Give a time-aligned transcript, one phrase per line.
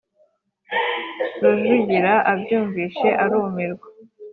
[1.41, 3.87] rujugira abyumvise arumirwa.